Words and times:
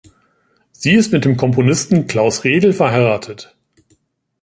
Sie 0.71 0.93
ist 0.93 1.13
mit 1.13 1.25
dem 1.25 1.37
Komponisten 1.37 2.07
Claus 2.07 2.43
Redl 2.43 2.73
verheiratet. 2.73 3.55